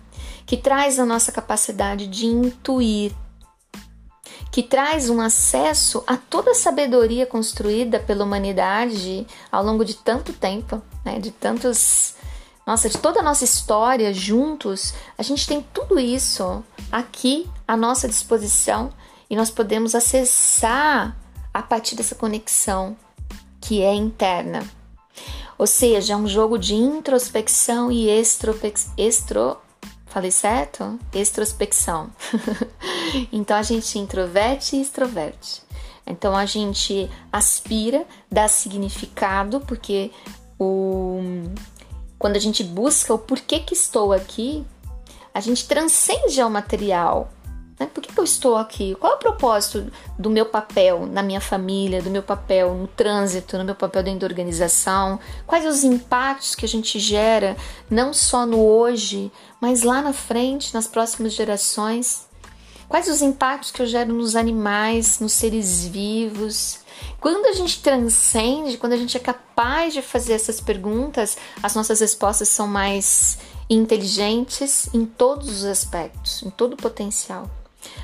que 0.45 0.57
traz 0.57 0.99
a 0.99 1.05
nossa 1.05 1.31
capacidade 1.31 2.07
de 2.07 2.25
intuir, 2.25 3.11
que 4.51 4.63
traz 4.63 5.09
um 5.09 5.21
acesso 5.21 6.03
a 6.07 6.17
toda 6.17 6.51
a 6.51 6.55
sabedoria 6.55 7.25
construída 7.25 7.99
pela 7.99 8.23
humanidade 8.23 9.25
ao 9.51 9.63
longo 9.63 9.85
de 9.85 9.95
tanto 9.95 10.33
tempo, 10.33 10.81
né? 11.05 11.19
de 11.19 11.31
tantos. 11.31 12.15
Nossa, 12.65 12.87
de 12.87 12.97
toda 12.97 13.19
a 13.19 13.23
nossa 13.23 13.43
história 13.43 14.13
juntos, 14.13 14.93
a 15.17 15.23
gente 15.23 15.47
tem 15.47 15.65
tudo 15.73 15.99
isso 15.99 16.63
aqui 16.91 17.49
à 17.67 17.75
nossa 17.75 18.07
disposição 18.07 18.93
e 19.29 19.35
nós 19.35 19.49
podemos 19.49 19.95
acessar 19.95 21.15
a 21.53 21.63
partir 21.63 21.95
dessa 21.95 22.13
conexão 22.13 22.95
que 23.59 23.81
é 23.81 23.93
interna. 23.93 24.63
Ou 25.57 25.67
seja, 25.67 26.13
é 26.13 26.15
um 26.15 26.27
jogo 26.27 26.57
de 26.57 26.73
introspecção 26.73 27.91
e 27.91 28.09
extrospecção. 28.09 28.93
Estro 28.97 29.57
Falei 30.09 30.31
certo? 30.31 30.99
Extrospecção. 31.13 32.09
então 33.31 33.55
a 33.55 33.61
gente 33.61 33.97
introverte 33.99 34.75
e 34.75 34.81
extroverte. 34.81 35.61
Então 36.05 36.35
a 36.35 36.45
gente 36.45 37.09
aspira, 37.31 38.05
dá 38.31 38.47
significado, 38.47 39.59
porque 39.61 40.11
o, 40.59 41.21
quando 42.17 42.35
a 42.35 42.39
gente 42.39 42.63
busca 42.63 43.13
o 43.13 43.19
porquê 43.19 43.59
que 43.59 43.75
estou 43.75 44.11
aqui, 44.11 44.65
a 45.31 45.39
gente 45.39 45.67
transcende 45.67 46.41
ao 46.41 46.49
material. 46.49 47.31
Né? 47.79 47.87
Por 47.93 48.03
que, 48.03 48.13
que 48.13 48.19
eu 48.19 48.23
estou 48.25 48.57
aqui? 48.57 48.95
Qual 48.99 49.13
é 49.13 49.15
o 49.15 49.19
propósito 49.19 49.89
do 50.17 50.29
meu 50.29 50.45
papel 50.45 51.05
na 51.05 51.23
minha 51.23 51.39
família, 51.39 52.01
do 52.01 52.09
meu 52.09 52.21
papel 52.21 52.75
no 52.75 52.87
trânsito, 52.87 53.57
no 53.57 53.63
meu 53.63 53.75
papel 53.75 54.03
dentro 54.03 54.19
da 54.19 54.27
organização? 54.27 55.19
Quais 55.47 55.65
os 55.65 55.83
impactos 55.83 56.55
que 56.55 56.65
a 56.65 56.67
gente 56.67 56.99
gera, 56.99 57.55
não 57.89 58.13
só 58.13 58.45
no 58.45 58.59
hoje, 58.59 59.31
mas 59.61 59.83
lá 59.83 60.01
na 60.01 60.11
frente, 60.11 60.73
nas 60.73 60.87
próximas 60.87 61.33
gerações? 61.33 62.27
Quais 62.89 63.07
os 63.07 63.21
impactos 63.21 63.71
que 63.71 63.81
eu 63.81 63.85
gero 63.85 64.11
nos 64.11 64.35
animais, 64.35 65.19
nos 65.19 65.33
seres 65.33 65.85
vivos? 65.85 66.79
Quando 67.21 67.45
a 67.45 67.53
gente 67.53 67.81
transcende, 67.81 68.77
quando 68.77 68.93
a 68.93 68.97
gente 68.97 69.15
é 69.15 69.19
capaz 69.19 69.93
de 69.93 70.01
fazer 70.01 70.33
essas 70.33 70.59
perguntas, 70.59 71.37
as 71.61 71.75
nossas 71.75 71.99
respostas 71.99 72.49
são 72.49 72.67
mais 72.67 73.37
inteligentes 73.69 74.89
em 74.93 75.05
todos 75.05 75.49
os 75.49 75.65
aspectos, 75.65 76.41
em 76.41 76.49
todo 76.49 76.73
o 76.73 76.77
potencial. 76.77 77.47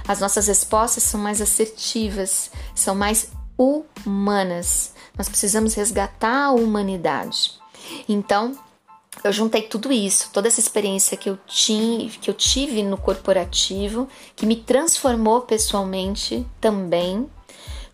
As 0.07 0.19
nossas 0.19 0.47
respostas 0.47 1.03
são 1.03 1.19
mais 1.19 1.41
assertivas, 1.41 2.51
são 2.73 2.95
mais 2.95 3.29
humanas. 3.57 4.93
Nós 5.17 5.29
precisamos 5.29 5.73
resgatar 5.73 6.45
a 6.45 6.51
humanidade. 6.51 7.53
Então, 8.07 8.57
eu 9.23 9.31
juntei 9.31 9.63
tudo 9.63 9.91
isso, 9.91 10.29
toda 10.31 10.47
essa 10.47 10.59
experiência 10.59 11.17
que 11.17 11.29
eu, 11.29 11.37
tinha, 11.47 12.09
que 12.09 12.29
eu 12.29 12.33
tive 12.33 12.83
no 12.83 12.97
corporativo, 12.97 14.07
que 14.35 14.45
me 14.45 14.55
transformou 14.55 15.41
pessoalmente 15.41 16.45
também, 16.59 17.29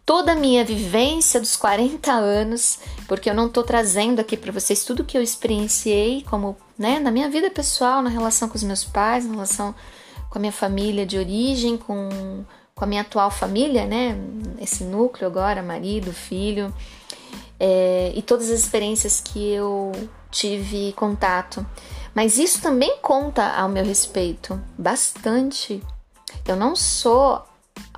toda 0.06 0.34
a 0.34 0.36
minha 0.36 0.66
vivência 0.66 1.40
dos 1.40 1.56
40 1.56 2.12
anos, 2.12 2.80
porque 3.08 3.30
eu 3.30 3.34
não 3.34 3.48
estou 3.48 3.64
trazendo 3.64 4.20
aqui 4.20 4.36
para 4.36 4.52
vocês 4.52 4.84
tudo 4.84 5.06
que 5.06 5.18
eu 5.18 5.22
experienciei 5.22 6.26
como, 6.30 6.58
né, 6.78 7.00
na 7.00 7.12
minha 7.12 7.30
vida 7.30 7.50
pessoal, 7.50 8.02
na 8.02 8.10
relação 8.10 8.50
com 8.50 8.56
os 8.56 8.64
meus 8.64 8.84
pais, 8.84 9.26
na 9.26 9.32
relação 9.34 9.76
com 10.32 10.40
a 10.40 10.42
minha 10.42 10.52
família 10.54 11.06
de 11.06 11.18
origem, 11.18 11.78
com, 11.78 12.46
com 12.74 12.84
a 12.86 12.88
minha 12.88 13.02
atual 13.02 13.30
família, 13.30 13.86
né? 13.86 14.18
Esse 14.60 14.86
núcleo 14.86 15.28
agora, 15.28 15.62
marido, 15.62 16.14
filho, 16.14 16.74
é, 17.60 18.14
e 18.16 18.22
todas 18.22 18.50
as 18.50 18.62
experiências 18.62 19.20
que 19.20 19.52
eu 19.52 19.92
tive 20.32 20.94
contato. 20.94 21.66
Mas 22.16 22.38
isso 22.38 22.62
também 22.62 22.98
conta 23.02 23.46
ao 23.46 23.68
meu 23.68 23.84
respeito 23.84 24.60
bastante. 24.78 25.84
Eu 26.48 26.56
não 26.56 26.78
sou 26.78 27.44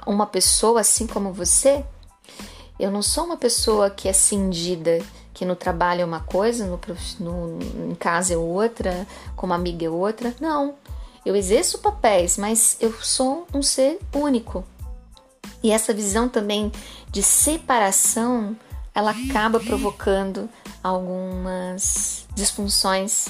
uma 0.07 0.25
pessoa 0.25 0.81
assim 0.81 1.05
como 1.05 1.31
você. 1.31 1.85
Eu 2.79 2.89
não 2.89 3.03
sou 3.03 3.25
uma 3.25 3.37
pessoa 3.37 3.91
que 3.91 4.09
é 4.09 4.13
cindida, 4.13 4.99
que 5.35 5.45
no 5.45 5.55
trabalho 5.55 6.01
é 6.01 6.05
uma 6.05 6.21
coisa, 6.21 6.65
no, 6.65 6.79
no, 7.19 7.91
em 7.91 7.95
casa 7.95 8.33
é 8.33 8.37
outra, 8.37 9.05
como 9.35 9.53
amiga 9.53 9.85
é 9.85 9.89
outra. 9.89 10.33
Não. 10.41 10.75
Eu 11.25 11.35
exerço 11.35 11.79
papéis, 11.79 12.37
mas 12.37 12.77
eu 12.79 12.93
sou 13.01 13.47
um 13.53 13.61
ser 13.61 13.99
único. 14.13 14.63
E 15.61 15.71
essa 15.71 15.93
visão 15.93 16.27
também 16.27 16.71
de 17.09 17.23
separação, 17.23 18.55
ela 18.93 19.11
acaba 19.11 19.59
provocando 19.59 20.49
algumas 20.83 22.25
disfunções 22.35 23.27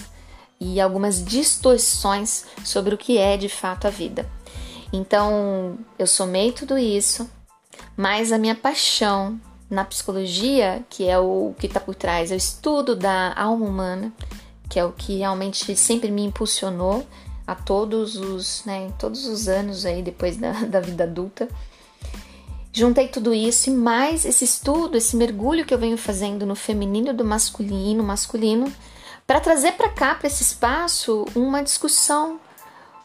e 0.59 0.81
algumas 0.81 1.23
distorções 1.23 2.45
sobre 2.63 2.95
o 2.95 2.97
que 2.97 3.17
é 3.17 3.37
de 3.37 3.49
fato 3.49 3.85
a 3.85 3.91
vida. 3.91 4.27
Então, 4.91 5.77
eu 5.99 6.07
somei 6.07 6.51
tudo 6.51 6.77
isso, 6.77 7.29
mas 7.95 8.31
a 8.31 8.37
minha 8.37 8.55
paixão 8.55 9.39
na 9.69 9.83
psicologia, 9.83 10.83
que 10.89 11.07
é 11.07 11.17
o 11.17 11.53
que 11.59 11.67
está 11.67 11.79
por 11.79 11.95
trás, 11.95 12.31
é 12.31 12.35
o 12.35 12.37
estudo 12.37 12.95
da 12.95 13.33
alma 13.35 13.65
humana, 13.65 14.13
que 14.69 14.79
é 14.79 14.85
o 14.85 14.91
que 14.91 15.17
realmente 15.17 15.75
sempre 15.75 16.09
me 16.09 16.23
impulsionou 16.23 17.05
a 17.45 17.55
todos 17.55 18.15
os, 18.15 18.63
né, 18.65 18.91
todos 18.97 19.25
os 19.25 19.47
anos 19.47 19.85
aí 19.85 20.01
depois 20.01 20.37
da, 20.37 20.51
da 20.65 20.79
vida 20.79 21.03
adulta. 21.03 21.47
Juntei 22.71 23.07
tudo 23.07 23.33
isso 23.33 23.69
e 23.69 23.73
mais 23.73 24.25
esse 24.25 24.43
estudo, 24.43 24.97
esse 24.97 25.15
mergulho 25.15 25.63
que 25.63 25.73
eu 25.73 25.77
venho 25.77 25.97
fazendo 25.97 26.45
no 26.45 26.55
feminino 26.55 27.13
do 27.13 27.23
masculino, 27.23 28.03
masculino, 28.03 28.73
para 29.27 29.39
trazer 29.39 29.73
para 29.73 29.89
cá, 29.89 30.15
para 30.15 30.27
esse 30.27 30.41
espaço, 30.41 31.25
uma 31.35 31.61
discussão, 31.61 32.39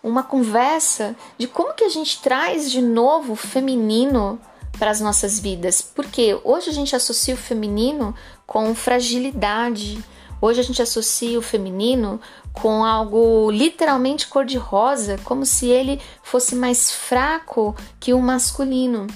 uma 0.03 0.23
conversa 0.23 1.15
de 1.37 1.47
como 1.47 1.75
que 1.75 1.85
a 1.85 1.89
gente 1.89 2.23
traz 2.23 2.71
de 2.71 2.81
novo 2.81 3.35
o 3.35 3.37
feminino 3.37 4.41
para 4.79 4.91
as 4.91 5.01
nossas 5.01 5.39
vidas. 5.39 5.83
Porque 5.83 6.41
hoje 6.45 6.71
a 6.71 6.73
gente 6.73 6.97
associa 6.97 7.35
o 7.35 7.39
feminino 7.39 8.15
com 8.47 8.75
fragilidade, 8.75 10.03
Hoje 10.40 10.61
a 10.61 10.62
gente 10.62 10.81
associa 10.81 11.38
o 11.38 11.42
feminino 11.42 12.20
com 12.53 12.85
algo 12.85 13.51
literalmente 13.51 14.29
cor-de-rosa, 14.29 15.18
como 15.24 15.44
se 15.44 15.66
ele 15.66 16.01
fosse 16.22 16.55
mais 16.55 16.90
fraco 16.90 17.74
que 17.98 18.12
o 18.12 18.20
masculino. 18.20 19.07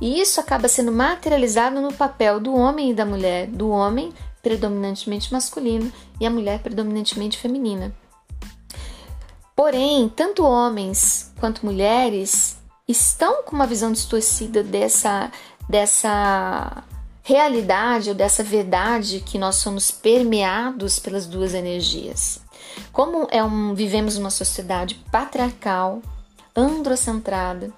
E 0.00 0.20
isso 0.20 0.40
acaba 0.40 0.68
sendo 0.68 0.92
materializado 0.92 1.80
no 1.80 1.92
papel 1.92 2.40
do 2.40 2.54
homem 2.54 2.90
e 2.90 2.94
da 2.94 3.04
mulher, 3.04 3.46
do 3.46 3.68
homem 3.68 4.12
predominantemente 4.42 5.32
masculino 5.32 5.92
e 6.20 6.26
a 6.26 6.30
mulher 6.30 6.60
predominantemente 6.60 7.38
feminina. 7.38 7.92
Porém, 9.54 10.08
tanto 10.08 10.44
homens 10.44 11.32
quanto 11.40 11.66
mulheres 11.66 12.56
estão 12.86 13.42
com 13.42 13.56
uma 13.56 13.66
visão 13.66 13.90
distorcida 13.92 14.62
dessa 14.62 15.30
dessa 15.68 16.82
realidade 17.28 18.08
ou 18.08 18.14
dessa 18.14 18.42
verdade 18.42 19.20
que 19.20 19.36
nós 19.36 19.56
somos 19.56 19.90
permeados 19.90 20.98
pelas 20.98 21.26
duas 21.26 21.52
energias. 21.52 22.40
Como 22.90 23.28
é 23.30 23.44
um, 23.44 23.74
vivemos 23.74 24.16
uma 24.16 24.30
sociedade 24.30 24.94
patriarcal, 25.12 26.00
androcentrada, 26.56 27.70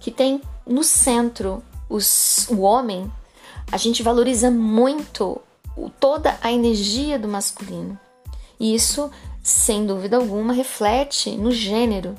que 0.00 0.10
tem 0.10 0.42
no 0.66 0.82
centro 0.82 1.62
os, 1.88 2.48
o 2.48 2.62
homem, 2.62 3.08
a 3.70 3.76
gente 3.76 4.02
valoriza 4.02 4.50
muito 4.50 5.40
toda 6.00 6.36
a 6.42 6.50
energia 6.50 7.16
do 7.16 7.28
masculino. 7.28 7.96
E 8.58 8.74
isso, 8.74 9.08
sem 9.40 9.86
dúvida 9.86 10.16
alguma, 10.16 10.52
reflete 10.52 11.30
no 11.36 11.52
gênero, 11.52 12.16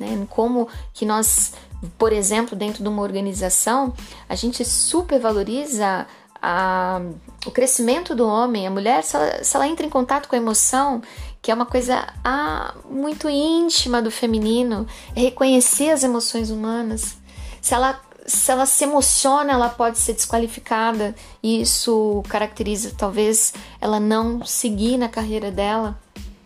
né? 0.00 0.26
como 0.30 0.66
que 0.94 1.04
nós, 1.04 1.52
por 1.98 2.10
exemplo, 2.10 2.56
dentro 2.56 2.82
de 2.82 2.88
uma 2.88 3.02
organização, 3.02 3.92
a 4.26 4.34
gente 4.34 4.64
supervaloriza 4.64 6.06
a, 6.42 7.00
o 7.46 7.50
crescimento 7.52 8.16
do 8.16 8.26
homem, 8.26 8.66
a 8.66 8.70
mulher, 8.70 9.04
se 9.04 9.14
ela, 9.14 9.44
se 9.44 9.56
ela, 9.56 9.68
entra 9.68 9.86
em 9.86 9.90
contato 9.90 10.28
com 10.28 10.34
a 10.34 10.38
emoção, 10.38 11.00
que 11.40 11.52
é 11.52 11.54
uma 11.54 11.66
coisa 11.66 12.04
ah, 12.24 12.74
muito 12.90 13.30
íntima 13.30 14.02
do 14.02 14.10
feminino, 14.10 14.84
é 15.14 15.20
reconhecer 15.20 15.90
as 15.90 16.02
emoções 16.02 16.50
humanas. 16.50 17.16
Se 17.60 17.74
ela, 17.74 18.00
se 18.26 18.50
ela 18.50 18.66
se 18.66 18.82
emociona, 18.82 19.52
ela 19.52 19.68
pode 19.68 19.98
ser 19.98 20.14
desqualificada, 20.14 21.14
e 21.40 21.62
isso 21.62 22.24
caracteriza 22.28 22.92
talvez 22.98 23.54
ela 23.80 24.00
não 24.00 24.44
seguir 24.44 24.96
na 24.96 25.08
carreira 25.08 25.50
dela, 25.52 25.96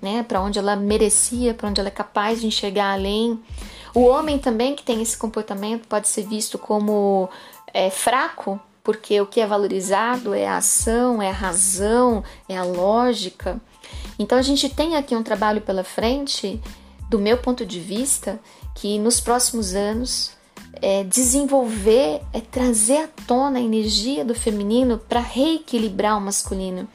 né, 0.02 0.22
para 0.22 0.42
onde 0.42 0.58
ela 0.58 0.76
merecia, 0.76 1.54
para 1.54 1.70
onde 1.70 1.80
ela 1.80 1.88
é 1.88 1.92
capaz 1.92 2.42
de 2.42 2.46
enxergar 2.46 2.92
além. 2.92 3.42
O 3.94 4.02
homem 4.02 4.38
também 4.38 4.76
que 4.76 4.82
tem 4.82 5.00
esse 5.00 5.16
comportamento 5.16 5.88
pode 5.88 6.06
ser 6.06 6.26
visto 6.26 6.58
como 6.58 7.30
é, 7.72 7.88
fraco, 7.88 8.60
porque 8.86 9.20
o 9.20 9.26
que 9.26 9.40
é 9.40 9.46
valorizado 9.48 10.32
é 10.32 10.46
a 10.46 10.58
ação, 10.58 11.20
é 11.20 11.28
a 11.28 11.32
razão, 11.32 12.22
é 12.48 12.56
a 12.56 12.62
lógica. 12.62 13.60
Então 14.16 14.38
a 14.38 14.42
gente 14.42 14.68
tem 14.68 14.94
aqui 14.94 15.12
um 15.16 15.24
trabalho 15.24 15.60
pela 15.60 15.82
frente, 15.82 16.62
do 17.10 17.18
meu 17.18 17.36
ponto 17.36 17.66
de 17.66 17.80
vista, 17.80 18.38
que 18.76 18.96
nos 19.00 19.18
próximos 19.18 19.74
anos 19.74 20.30
é 20.74 21.02
desenvolver, 21.02 22.22
é 22.32 22.40
trazer 22.40 22.98
à 22.98 23.08
tona 23.26 23.58
a 23.58 23.62
energia 23.62 24.24
do 24.24 24.36
feminino 24.36 24.98
para 24.98 25.18
reequilibrar 25.18 26.16
o 26.16 26.20
masculino, 26.20 26.86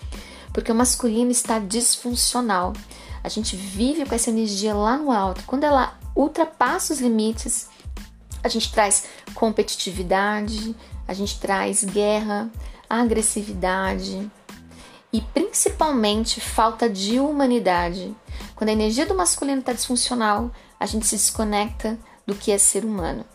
porque 0.53 0.71
o 0.71 0.75
masculino 0.75 1.29
está 1.29 1.59
disfuncional. 1.59 2.71
A 3.21 3.27
gente 3.27 3.57
vive 3.57 4.05
com 4.05 4.15
essa 4.15 4.29
energia 4.29 4.73
lá 4.73 4.97
no 4.97 5.11
alto. 5.11 5.43
Quando 5.45 5.65
ela 5.65 5.99
ultrapassa 6.15 6.93
os 6.93 7.01
limites, 7.01 7.67
a 8.43 8.47
gente 8.47 8.71
traz 8.71 9.05
competitividade, 9.33 10.75
a 11.07 11.13
gente 11.13 11.39
traz 11.39 11.83
guerra, 11.83 12.49
agressividade 12.89 14.29
e 15.13 15.21
principalmente 15.21 16.39
falta 16.39 16.89
de 16.89 17.19
humanidade. 17.19 18.15
Quando 18.55 18.69
a 18.69 18.73
energia 18.73 19.05
do 19.05 19.15
masculino 19.15 19.59
está 19.59 19.73
disfuncional, 19.73 20.51
a 20.79 20.85
gente 20.85 21.05
se 21.05 21.15
desconecta 21.15 21.97
do 22.25 22.35
que 22.35 22.51
é 22.51 22.57
ser 22.57 22.85
humano. 22.85 23.25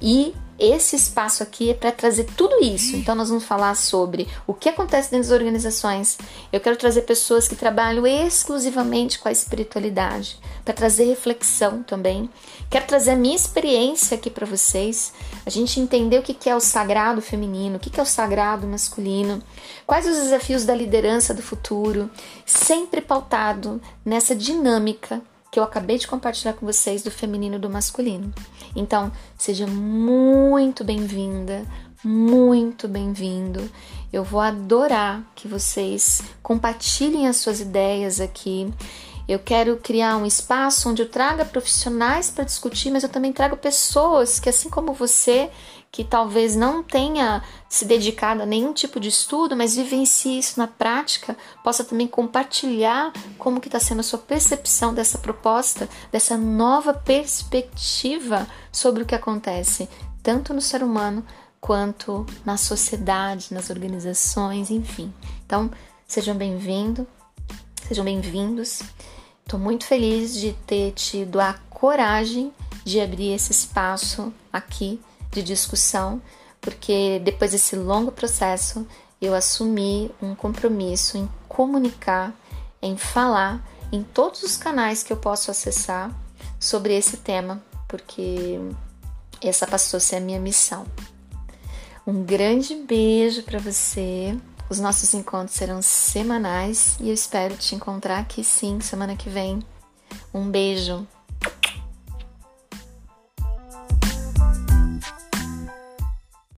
E 0.00 0.34
esse 0.58 0.96
espaço 0.96 1.42
aqui 1.42 1.70
é 1.70 1.74
para 1.74 1.92
trazer 1.92 2.24
tudo 2.36 2.64
isso. 2.64 2.96
Então, 2.96 3.14
nós 3.14 3.28
vamos 3.28 3.44
falar 3.44 3.74
sobre 3.74 4.26
o 4.46 4.54
que 4.54 4.70
acontece 4.70 5.10
dentro 5.10 5.28
das 5.28 5.38
organizações. 5.38 6.16
Eu 6.50 6.60
quero 6.60 6.76
trazer 6.76 7.02
pessoas 7.02 7.46
que 7.46 7.54
trabalham 7.54 8.06
exclusivamente 8.06 9.18
com 9.18 9.28
a 9.28 9.32
espiritualidade, 9.32 10.38
para 10.64 10.72
trazer 10.72 11.04
reflexão 11.04 11.82
também. 11.82 12.30
Quero 12.70 12.86
trazer 12.86 13.12
a 13.12 13.16
minha 13.16 13.36
experiência 13.36 14.16
aqui 14.16 14.30
para 14.30 14.46
vocês, 14.46 15.12
a 15.44 15.50
gente 15.50 15.78
entender 15.78 16.18
o 16.18 16.22
que 16.22 16.48
é 16.48 16.56
o 16.56 16.60
sagrado 16.60 17.20
feminino, 17.20 17.76
o 17.76 17.80
que 17.80 18.00
é 18.00 18.02
o 18.02 18.06
sagrado 18.06 18.66
masculino, 18.66 19.42
quais 19.86 20.06
os 20.06 20.16
desafios 20.16 20.64
da 20.64 20.74
liderança 20.74 21.34
do 21.34 21.42
futuro, 21.42 22.10
sempre 22.46 23.02
pautado 23.02 23.80
nessa 24.04 24.34
dinâmica 24.34 25.22
que 25.56 25.60
eu 25.60 25.64
acabei 25.64 25.96
de 25.96 26.06
compartilhar 26.06 26.52
com 26.52 26.66
vocês 26.66 27.02
do 27.02 27.10
feminino 27.10 27.56
e 27.56 27.58
do 27.58 27.70
masculino. 27.70 28.30
Então, 28.76 29.10
seja 29.38 29.66
muito 29.66 30.84
bem-vinda, 30.84 31.64
muito 32.04 32.86
bem-vindo. 32.86 33.66
Eu 34.12 34.22
vou 34.22 34.38
adorar 34.38 35.22
que 35.34 35.48
vocês 35.48 36.20
compartilhem 36.42 37.26
as 37.26 37.38
suas 37.38 37.58
ideias 37.58 38.20
aqui. 38.20 38.70
Eu 39.26 39.38
quero 39.38 39.78
criar 39.78 40.18
um 40.18 40.26
espaço 40.26 40.90
onde 40.90 41.00
eu 41.00 41.08
traga 41.08 41.42
profissionais 41.42 42.28
para 42.28 42.44
discutir, 42.44 42.90
mas 42.90 43.02
eu 43.02 43.08
também 43.08 43.32
trago 43.32 43.56
pessoas 43.56 44.38
que, 44.38 44.50
assim 44.50 44.68
como 44.68 44.92
você, 44.92 45.50
que 45.90 46.04
talvez 46.04 46.54
não 46.54 46.82
tenha 46.82 47.42
se 47.68 47.84
dedicado 47.84 48.42
a 48.42 48.46
nenhum 48.46 48.72
tipo 48.72 49.00
de 49.00 49.08
estudo, 49.08 49.56
mas 49.56 49.76
vivencie 49.76 50.38
isso 50.38 50.58
na 50.58 50.66
prática, 50.66 51.36
possa 51.64 51.84
também 51.84 52.06
compartilhar 52.06 53.12
como 53.38 53.60
que 53.60 53.68
está 53.68 53.80
sendo 53.80 54.00
a 54.00 54.02
sua 54.02 54.18
percepção 54.18 54.92
dessa 54.92 55.18
proposta, 55.18 55.88
dessa 56.12 56.36
nova 56.36 56.92
perspectiva 56.92 58.46
sobre 58.70 59.02
o 59.02 59.06
que 59.06 59.14
acontece, 59.14 59.88
tanto 60.22 60.52
no 60.52 60.60
ser 60.60 60.82
humano 60.82 61.24
quanto 61.60 62.26
na 62.44 62.56
sociedade, 62.56 63.52
nas 63.52 63.70
organizações, 63.70 64.70
enfim. 64.70 65.12
Então, 65.44 65.70
sejam 66.06 66.36
bem-vindos, 66.36 67.06
sejam 67.88 68.04
bem-vindos. 68.04 68.82
Estou 69.42 69.58
muito 69.58 69.86
feliz 69.86 70.34
de 70.34 70.52
ter 70.66 70.92
tido 70.92 71.40
a 71.40 71.54
coragem 71.70 72.52
de 72.84 73.00
abrir 73.00 73.32
esse 73.32 73.50
espaço 73.50 74.32
aqui 74.52 75.00
de 75.36 75.42
discussão, 75.42 76.20
porque 76.60 77.20
depois 77.24 77.52
desse 77.52 77.76
longo 77.76 78.10
processo 78.10 78.86
eu 79.20 79.34
assumi 79.34 80.10
um 80.20 80.34
compromisso 80.34 81.16
em 81.16 81.28
comunicar, 81.48 82.34
em 82.82 82.96
falar 82.96 83.66
em 83.92 84.02
todos 84.02 84.42
os 84.42 84.56
canais 84.56 85.02
que 85.02 85.12
eu 85.12 85.16
posso 85.16 85.50
acessar 85.50 86.10
sobre 86.58 86.96
esse 86.96 87.18
tema, 87.18 87.62
porque 87.86 88.58
essa 89.40 89.66
passou 89.66 89.98
a 89.98 90.00
ser 90.00 90.16
a 90.16 90.20
minha 90.20 90.40
missão. 90.40 90.86
Um 92.06 92.22
grande 92.22 92.74
beijo 92.74 93.42
para 93.42 93.58
você. 93.58 94.36
Os 94.68 94.80
nossos 94.80 95.14
encontros 95.14 95.56
serão 95.56 95.80
semanais 95.80 96.96
e 97.00 97.08
eu 97.08 97.14
espero 97.14 97.56
te 97.56 97.74
encontrar 97.74 98.18
aqui 98.18 98.42
sim 98.42 98.80
semana 98.80 99.16
que 99.16 99.28
vem. 99.28 99.62
Um 100.32 100.50
beijo. 100.50 101.06